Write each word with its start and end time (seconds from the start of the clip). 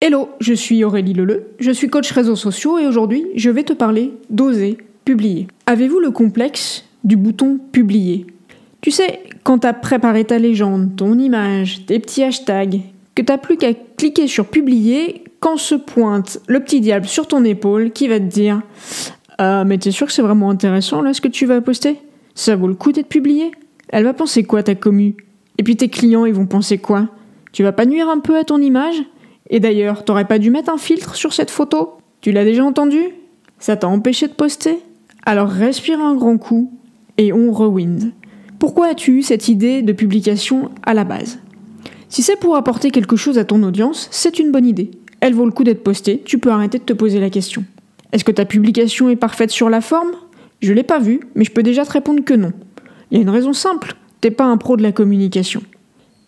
Hello, 0.00 0.28
je 0.38 0.54
suis 0.54 0.84
Aurélie 0.84 1.12
Leleu, 1.12 1.48
je 1.58 1.72
suis 1.72 1.90
coach 1.90 2.12
réseaux 2.12 2.36
sociaux 2.36 2.78
et 2.78 2.86
aujourd'hui 2.86 3.26
je 3.34 3.50
vais 3.50 3.64
te 3.64 3.72
parler 3.72 4.12
d'oser 4.30 4.78
publier. 5.04 5.48
Avez-vous 5.66 5.98
le 5.98 6.12
complexe 6.12 6.84
du 7.02 7.16
bouton 7.16 7.58
publier? 7.72 8.24
Tu 8.80 8.92
sais, 8.92 9.18
quand 9.42 9.58
t'as 9.58 9.72
préparé 9.72 10.24
ta 10.24 10.38
légende, 10.38 10.94
ton 10.94 11.18
image, 11.18 11.84
tes 11.86 11.98
petits 11.98 12.22
hashtags, 12.22 12.80
que 13.16 13.22
t'as 13.22 13.38
plus 13.38 13.56
qu'à 13.56 13.74
cliquer 13.74 14.28
sur 14.28 14.46
publier 14.46 15.24
quand 15.40 15.56
se 15.56 15.74
pointe 15.74 16.38
le 16.46 16.60
petit 16.60 16.80
diable 16.80 17.06
sur 17.06 17.26
ton 17.26 17.42
épaule 17.42 17.90
qui 17.90 18.06
va 18.06 18.20
te 18.20 18.24
dire 18.24 18.62
Ah, 19.38 19.64
mais 19.64 19.78
t'es 19.78 19.90
sûr 19.90 20.06
que 20.06 20.12
c'est 20.12 20.22
vraiment 20.22 20.50
intéressant 20.50 21.02
là 21.02 21.12
ce 21.12 21.20
que 21.20 21.26
tu 21.26 21.44
vas 21.44 21.60
poster? 21.60 21.96
Ça 22.36 22.54
vaut 22.54 22.68
le 22.68 22.74
coup 22.74 22.92
d'être 22.92 23.08
publié 23.08 23.50
Elle 23.88 24.04
va 24.04 24.14
penser 24.14 24.44
quoi 24.44 24.62
ta 24.62 24.76
commu? 24.76 25.16
Et 25.58 25.64
puis 25.64 25.74
tes 25.74 25.88
clients 25.88 26.24
ils 26.24 26.34
vont 26.34 26.46
penser 26.46 26.78
quoi? 26.78 27.08
Tu 27.50 27.64
vas 27.64 27.72
pas 27.72 27.84
nuire 27.84 28.08
un 28.08 28.20
peu 28.20 28.38
à 28.38 28.44
ton 28.44 28.60
image? 28.60 29.02
Et 29.50 29.60
d'ailleurs, 29.60 30.04
t'aurais 30.04 30.26
pas 30.26 30.38
dû 30.38 30.50
mettre 30.50 30.72
un 30.72 30.78
filtre 30.78 31.14
sur 31.14 31.32
cette 31.32 31.50
photo? 31.50 31.98
Tu 32.20 32.32
l'as 32.32 32.44
déjà 32.44 32.64
entendu 32.64 33.00
Ça 33.58 33.76
t'a 33.76 33.88
empêché 33.88 34.28
de 34.28 34.32
poster? 34.32 34.78
Alors 35.24 35.48
respire 35.48 36.00
un 36.00 36.14
grand 36.14 36.38
coup 36.38 36.72
et 37.16 37.32
on 37.32 37.52
rewind. 37.52 38.12
Pourquoi 38.58 38.88
as-tu 38.88 39.18
eu 39.18 39.22
cette 39.22 39.48
idée 39.48 39.82
de 39.82 39.92
publication 39.92 40.70
à 40.82 40.94
la 40.94 41.04
base? 41.04 41.38
Si 42.08 42.22
c'est 42.22 42.36
pour 42.36 42.56
apporter 42.56 42.90
quelque 42.90 43.16
chose 43.16 43.38
à 43.38 43.44
ton 43.44 43.62
audience, 43.62 44.08
c'est 44.10 44.38
une 44.38 44.50
bonne 44.50 44.66
idée. 44.66 44.90
Elle 45.20 45.34
vaut 45.34 45.44
le 45.44 45.52
coup 45.52 45.64
d'être 45.64 45.82
postée, 45.82 46.22
tu 46.24 46.38
peux 46.38 46.50
arrêter 46.50 46.78
de 46.78 46.84
te 46.84 46.92
poser 46.92 47.20
la 47.20 47.30
question. 47.30 47.64
Est-ce 48.12 48.24
que 48.24 48.32
ta 48.32 48.44
publication 48.44 49.08
est 49.10 49.16
parfaite 49.16 49.50
sur 49.50 49.68
la 49.68 49.80
forme? 49.80 50.12
Je 50.60 50.72
l'ai 50.72 50.82
pas 50.82 50.98
vue, 50.98 51.20
mais 51.34 51.44
je 51.44 51.52
peux 51.52 51.62
déjà 51.62 51.84
te 51.84 51.92
répondre 51.92 52.24
que 52.24 52.34
non. 52.34 52.52
Il 53.10 53.16
y 53.16 53.20
a 53.20 53.22
une 53.22 53.30
raison 53.30 53.52
simple, 53.52 53.94
t'es 54.20 54.30
pas 54.30 54.44
un 54.44 54.56
pro 54.56 54.76
de 54.76 54.82
la 54.82 54.92
communication. 54.92 55.62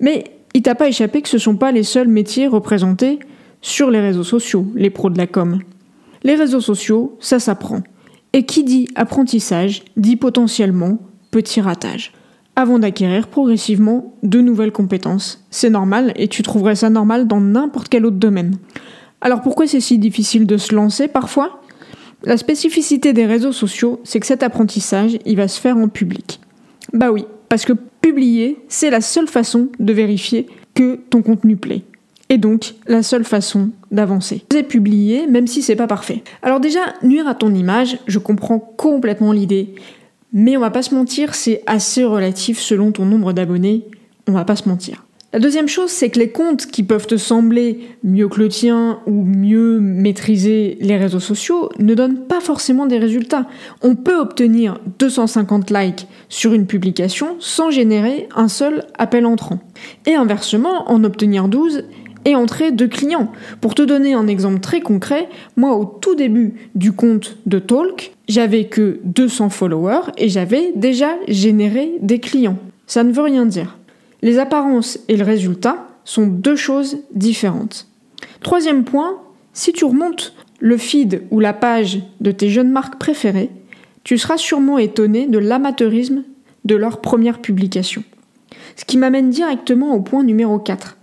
Mais 0.00 0.24
il 0.54 0.62
t'a 0.62 0.74
pas 0.74 0.88
échappé 0.88 1.22
que 1.22 1.28
ce 1.28 1.38
sont 1.38 1.56
pas 1.56 1.72
les 1.72 1.82
seuls 1.82 2.08
métiers 2.08 2.46
représentés 2.46 3.18
sur 3.60 3.90
les 3.90 4.00
réseaux 4.00 4.24
sociaux, 4.24 4.66
les 4.74 4.90
pros 4.90 5.10
de 5.10 5.18
la 5.18 5.26
com. 5.26 5.60
Les 6.24 6.34
réseaux 6.34 6.60
sociaux, 6.60 7.16
ça 7.20 7.38
s'apprend. 7.38 7.82
Et 8.32 8.44
qui 8.44 8.64
dit 8.64 8.88
apprentissage 8.94 9.82
dit 9.96 10.16
potentiellement 10.16 10.98
petit 11.30 11.60
ratage. 11.60 12.12
Avant 12.54 12.78
d'acquérir 12.78 13.28
progressivement 13.28 14.14
de 14.22 14.40
nouvelles 14.40 14.72
compétences. 14.72 15.44
C'est 15.50 15.70
normal 15.70 16.12
et 16.16 16.28
tu 16.28 16.42
trouverais 16.42 16.76
ça 16.76 16.90
normal 16.90 17.26
dans 17.26 17.40
n'importe 17.40 17.88
quel 17.88 18.04
autre 18.04 18.18
domaine. 18.18 18.56
Alors 19.20 19.40
pourquoi 19.40 19.66
c'est 19.66 19.80
si 19.80 19.98
difficile 19.98 20.46
de 20.46 20.56
se 20.58 20.74
lancer 20.74 21.08
parfois? 21.08 21.62
La 22.24 22.36
spécificité 22.36 23.12
des 23.12 23.26
réseaux 23.26 23.52
sociaux, 23.52 24.00
c'est 24.04 24.20
que 24.20 24.26
cet 24.26 24.42
apprentissage, 24.42 25.18
il 25.24 25.36
va 25.36 25.48
se 25.48 25.60
faire 25.60 25.76
en 25.76 25.88
public. 25.88 26.40
Bah 26.92 27.10
oui, 27.10 27.24
parce 27.52 27.66
que 27.66 27.74
publier, 27.74 28.64
c'est 28.68 28.88
la 28.88 29.02
seule 29.02 29.28
façon 29.28 29.68
de 29.78 29.92
vérifier 29.92 30.46
que 30.72 30.98
ton 31.10 31.20
contenu 31.20 31.54
plaît. 31.58 31.82
Et 32.30 32.38
donc, 32.38 32.76
la 32.86 33.02
seule 33.02 33.24
façon 33.24 33.68
d'avancer. 33.90 34.42
Vous 34.50 34.62
publier, 34.62 35.26
même 35.26 35.46
si 35.46 35.60
c'est 35.60 35.76
pas 35.76 35.86
parfait. 35.86 36.22
Alors 36.40 36.60
déjà, 36.60 36.80
nuire 37.02 37.28
à 37.28 37.34
ton 37.34 37.54
image, 37.54 37.98
je 38.06 38.18
comprends 38.18 38.58
complètement 38.58 39.32
l'idée. 39.32 39.74
Mais 40.32 40.56
on 40.56 40.60
va 40.60 40.70
pas 40.70 40.80
se 40.80 40.94
mentir, 40.94 41.34
c'est 41.34 41.62
assez 41.66 42.04
relatif 42.04 42.58
selon 42.58 42.90
ton 42.90 43.04
nombre 43.04 43.34
d'abonnés. 43.34 43.84
On 44.26 44.32
va 44.32 44.46
pas 44.46 44.56
se 44.56 44.66
mentir. 44.66 45.04
La 45.34 45.38
deuxième 45.38 45.68
chose, 45.68 45.88
c'est 45.88 46.10
que 46.10 46.18
les 46.18 46.28
comptes 46.28 46.66
qui 46.66 46.82
peuvent 46.82 47.06
te 47.06 47.16
sembler 47.16 47.88
mieux 48.04 48.28
que 48.28 48.38
le 48.38 48.48
tien 48.48 49.00
ou 49.06 49.24
mieux 49.24 49.80
maîtriser 49.80 50.76
les 50.82 50.98
réseaux 50.98 51.20
sociaux 51.20 51.70
ne 51.78 51.94
donnent 51.94 52.26
pas 52.26 52.40
forcément 52.40 52.84
des 52.84 52.98
résultats. 52.98 53.46
On 53.80 53.94
peut 53.94 54.18
obtenir 54.18 54.78
250 54.98 55.70
likes 55.70 56.06
sur 56.28 56.52
une 56.52 56.66
publication 56.66 57.36
sans 57.38 57.70
générer 57.70 58.28
un 58.36 58.48
seul 58.48 58.84
appel 58.98 59.24
entrant. 59.24 59.60
Et 60.04 60.14
inversement, 60.14 60.90
en 60.90 61.02
obtenir 61.02 61.48
12 61.48 61.84
et 62.26 62.36
entrer 62.36 62.70
deux 62.70 62.88
clients. 62.88 63.32
Pour 63.62 63.74
te 63.74 63.80
donner 63.80 64.12
un 64.12 64.26
exemple 64.26 64.60
très 64.60 64.82
concret, 64.82 65.30
moi 65.56 65.74
au 65.76 65.86
tout 65.86 66.14
début 66.14 66.52
du 66.74 66.92
compte 66.92 67.38
de 67.46 67.58
Talk, 67.58 68.12
j'avais 68.28 68.64
que 68.64 69.00
200 69.04 69.48
followers 69.48 70.12
et 70.18 70.28
j'avais 70.28 70.72
déjà 70.76 71.16
généré 71.26 71.92
des 72.02 72.18
clients. 72.20 72.58
Ça 72.86 73.02
ne 73.02 73.12
veut 73.12 73.22
rien 73.22 73.46
dire. 73.46 73.78
Les 74.22 74.38
apparences 74.38 74.98
et 75.08 75.16
le 75.16 75.24
résultat 75.24 75.88
sont 76.04 76.26
deux 76.26 76.56
choses 76.56 76.98
différentes. 77.12 77.88
Troisième 78.40 78.84
point, 78.84 79.20
si 79.52 79.72
tu 79.72 79.84
remontes 79.84 80.34
le 80.60 80.76
feed 80.76 81.22
ou 81.30 81.40
la 81.40 81.52
page 81.52 82.00
de 82.20 82.30
tes 82.30 82.48
jeunes 82.48 82.70
marques 82.70 82.98
préférées, 82.98 83.50
tu 84.04 84.18
seras 84.18 84.36
sûrement 84.36 84.78
étonné 84.78 85.26
de 85.26 85.38
l'amateurisme 85.38 86.24
de 86.64 86.76
leur 86.76 87.00
première 87.00 87.40
publication. 87.40 88.04
Ce 88.76 88.84
qui 88.84 88.96
m'amène 88.96 89.30
directement 89.30 89.94
au 89.94 90.00
point 90.00 90.22
numéro 90.22 90.58
4. 90.58 90.96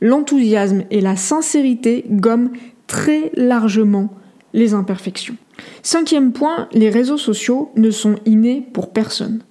L'enthousiasme 0.00 0.84
et 0.90 1.00
la 1.00 1.16
sincérité 1.16 2.04
gomment 2.10 2.52
très 2.86 3.30
largement 3.34 4.10
les 4.52 4.74
imperfections. 4.74 5.36
Cinquième 5.82 6.32
point, 6.32 6.68
les 6.72 6.90
réseaux 6.90 7.18
sociaux 7.18 7.72
ne 7.76 7.90
sont 7.90 8.16
innés 8.26 8.66
pour 8.72 8.92
personne. 8.92 9.42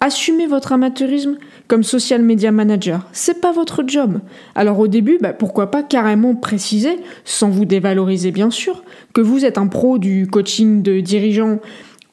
Assumez 0.00 0.46
votre 0.46 0.72
amateurisme 0.72 1.36
comme 1.70 1.84
social 1.84 2.20
media 2.20 2.50
manager. 2.50 3.06
C'est 3.12 3.40
pas 3.40 3.52
votre 3.52 3.84
job. 3.86 4.18
Alors 4.56 4.80
au 4.80 4.88
début, 4.88 5.18
bah, 5.20 5.32
pourquoi 5.32 5.70
pas 5.70 5.84
carrément 5.84 6.34
préciser, 6.34 6.98
sans 7.24 7.48
vous 7.48 7.64
dévaloriser 7.64 8.32
bien 8.32 8.50
sûr, 8.50 8.82
que 9.14 9.20
vous 9.20 9.44
êtes 9.44 9.56
un 9.56 9.68
pro 9.68 9.98
du 9.98 10.26
coaching 10.26 10.82
de 10.82 10.98
dirigeants 10.98 11.60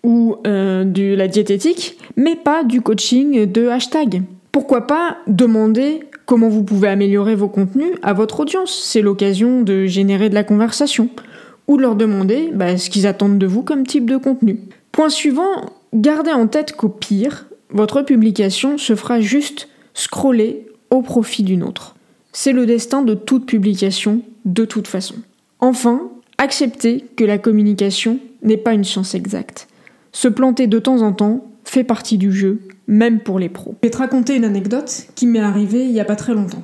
ou 0.03 0.35
euh, 0.45 0.83
de 0.83 1.15
la 1.15 1.27
diététique, 1.27 1.97
mais 2.15 2.35
pas 2.35 2.63
du 2.63 2.81
coaching 2.81 3.51
de 3.51 3.67
hashtag. 3.67 4.21
Pourquoi 4.51 4.85
pas 4.85 5.17
demander 5.25 6.01
comment 6.27 6.49
vous 6.49 6.63
pouvez 6.63 6.89
améliorer 6.89 7.33
vos 7.33 7.49
contenus 7.49 7.93
à 8.03 8.13
votre 8.13 8.41
audience 8.41 8.79
C'est 8.83 9.01
l'occasion 9.01 9.63
de 9.63 9.87
générer 9.87 10.29
de 10.29 10.35
la 10.35 10.43
conversation. 10.43 11.09
Ou 11.67 11.79
leur 11.79 11.95
demander 11.95 12.51
bah, 12.53 12.77
ce 12.77 12.91
qu'ils 12.91 13.07
attendent 13.07 13.39
de 13.39 13.47
vous 13.47 13.63
comme 13.63 13.87
type 13.87 14.07
de 14.07 14.17
contenu. 14.17 14.59
Point 14.91 15.09
suivant, 15.09 15.49
gardez 15.95 16.31
en 16.31 16.45
tête 16.45 16.73
qu'au 16.73 16.89
pire, 16.89 17.47
votre 17.69 18.01
publication 18.01 18.77
se 18.77 18.95
fera 18.95 19.19
juste 19.19 19.67
scroller 19.93 20.67
au 20.89 21.01
profit 21.01 21.43
d'une 21.43 21.63
autre. 21.63 21.95
C'est 22.31 22.53
le 22.53 22.65
destin 22.65 23.01
de 23.01 23.13
toute 23.13 23.45
publication, 23.45 24.21
de 24.45 24.65
toute 24.65 24.87
façon. 24.87 25.15
Enfin, 25.59 26.09
acceptez 26.37 27.03
que 27.15 27.23
la 27.23 27.37
communication 27.37 28.19
n'est 28.43 28.57
pas 28.57 28.73
une 28.73 28.83
science 28.83 29.15
exacte. 29.15 29.67
Se 30.11 30.27
planter 30.27 30.67
de 30.67 30.79
temps 30.79 31.01
en 31.01 31.13
temps 31.13 31.45
fait 31.63 31.83
partie 31.83 32.17
du 32.17 32.31
jeu, 32.31 32.59
même 32.87 33.19
pour 33.19 33.39
les 33.39 33.49
pros. 33.49 33.75
Je 33.81 33.87
vais 33.87 33.91
te 33.91 33.97
raconter 33.97 34.35
une 34.35 34.45
anecdote 34.45 35.07
qui 35.15 35.27
m'est 35.27 35.39
arrivée 35.39 35.83
il 35.83 35.91
n'y 35.91 35.99
a 35.99 36.05
pas 36.05 36.15
très 36.15 36.33
longtemps. 36.33 36.63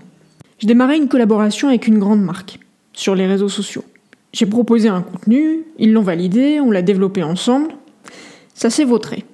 J'ai 0.59 0.67
démarré 0.67 0.95
une 0.95 1.09
collaboration 1.09 1.67
avec 1.67 1.87
une 1.87 1.99
grande 1.99 2.21
marque 2.21 2.59
sur 2.93 3.15
les 3.15 3.27
réseaux 3.27 3.49
sociaux. 3.49 3.83
J'ai 4.31 4.45
proposé 4.45 4.87
un 4.87 5.01
contenu, 5.01 5.63
ils 5.77 5.91
l'ont 5.91 6.01
validé, 6.01 6.59
on 6.59 6.71
l'a 6.71 6.81
développé 6.81 7.21
ensemble. 7.21 7.69
Ça 8.53 8.69
s'est 8.69 8.85
vautré. 8.85 9.25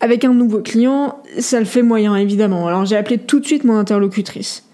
Avec 0.00 0.24
un 0.24 0.32
nouveau 0.32 0.60
client, 0.60 1.18
ça 1.38 1.58
le 1.58 1.66
fait 1.66 1.82
moyen 1.82 2.16
évidemment. 2.16 2.66
Alors 2.66 2.86
j'ai 2.86 2.96
appelé 2.96 3.18
tout 3.18 3.38
de 3.40 3.46
suite 3.46 3.64
mon 3.64 3.76
interlocutrice. 3.76 4.64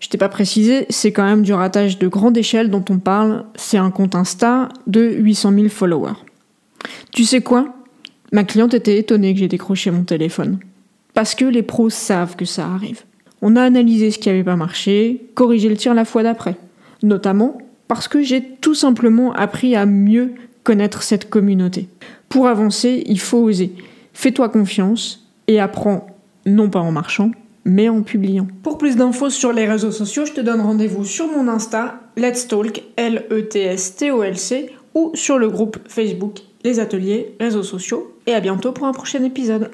Je 0.00 0.08
t'ai 0.08 0.16
pas 0.16 0.30
précisé, 0.30 0.86
c'est 0.88 1.12
quand 1.12 1.24
même 1.24 1.42
du 1.42 1.52
ratage 1.52 1.98
de 1.98 2.08
grande 2.08 2.38
échelle 2.38 2.70
dont 2.70 2.84
on 2.88 2.98
parle. 2.98 3.44
C'est 3.54 3.76
un 3.76 3.90
compte 3.90 4.14
Insta 4.14 4.70
de 4.86 5.02
800 5.02 5.52
000 5.52 5.68
followers. 5.68 6.16
Tu 7.12 7.24
sais 7.24 7.42
quoi? 7.42 7.74
Ma 8.32 8.44
cliente 8.44 8.72
était 8.72 8.98
étonnée 8.98 9.34
que 9.34 9.40
j'ai 9.40 9.48
décroché 9.48 9.90
mon 9.90 10.04
téléphone. 10.04 10.58
Parce 11.12 11.34
que 11.34 11.44
les 11.44 11.62
pros 11.62 11.90
savent 11.90 12.36
que 12.36 12.46
ça 12.46 12.66
arrive. 12.66 13.02
On 13.42 13.56
a 13.56 13.62
analysé 13.62 14.10
ce 14.10 14.18
qui 14.18 14.28
n'avait 14.30 14.44
pas 14.44 14.56
marché, 14.56 15.26
corrigé 15.34 15.68
le 15.68 15.76
tir 15.76 15.92
la 15.92 16.06
fois 16.06 16.22
d'après. 16.22 16.56
Notamment 17.02 17.58
parce 17.88 18.08
que 18.08 18.22
j'ai 18.22 18.42
tout 18.60 18.74
simplement 18.74 19.32
appris 19.32 19.74
à 19.74 19.84
mieux 19.84 20.32
connaître 20.62 21.02
cette 21.02 21.28
communauté. 21.28 21.88
Pour 22.28 22.46
avancer, 22.46 23.02
il 23.06 23.18
faut 23.18 23.38
oser. 23.38 23.72
Fais-toi 24.12 24.48
confiance 24.48 25.26
et 25.46 25.60
apprends 25.60 26.06
non 26.46 26.70
pas 26.70 26.80
en 26.80 26.92
marchant, 26.92 27.30
mais 27.64 27.88
en 27.88 28.02
publiant. 28.02 28.48
Pour 28.62 28.78
plus 28.78 28.96
d'infos 28.96 29.30
sur 29.30 29.52
les 29.52 29.66
réseaux 29.66 29.92
sociaux, 29.92 30.24
je 30.24 30.32
te 30.32 30.40
donne 30.40 30.60
rendez-vous 30.60 31.04
sur 31.04 31.26
mon 31.26 31.48
Insta, 31.48 32.00
Let's 32.16 32.48
Talk, 32.48 32.82
L-E-T-S-T-O-L-C, 32.96 34.70
ou 34.94 35.12
sur 35.14 35.38
le 35.38 35.48
groupe 35.48 35.78
Facebook 35.86 36.40
Les 36.64 36.80
Ateliers 36.80 37.34
Réseaux 37.38 37.62
Sociaux. 37.62 38.16
Et 38.26 38.34
à 38.34 38.40
bientôt 38.40 38.72
pour 38.72 38.86
un 38.86 38.92
prochain 38.92 39.22
épisode. 39.22 39.70